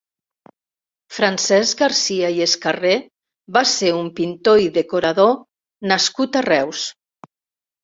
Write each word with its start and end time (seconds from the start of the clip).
Francesc 1.17 1.83
Garcia 1.83 2.31
i 2.37 2.41
Escarré 2.45 2.95
va 3.59 3.63
ser 3.75 3.93
un 3.99 4.09
pintor 4.21 4.65
i 4.65 4.73
decorador 4.81 5.31
nascut 5.95 6.43
a 6.43 6.47
Reus. 6.51 6.85